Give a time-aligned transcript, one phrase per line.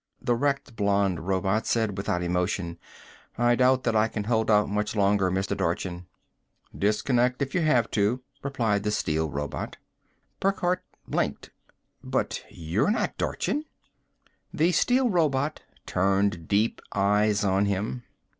[0.19, 2.79] The wrecked blonde robot said, without emotion,
[3.37, 5.55] "I doubt that I can hold out much longer, Mr.
[5.55, 6.07] Dorchin."
[6.75, 9.77] "Disconnect if you have to," replied the steel robot.
[10.39, 11.51] Burckhardt blinked.
[12.03, 13.65] "But you're not Dorchin!"
[14.51, 18.01] The steel robot turned deep eyes on him.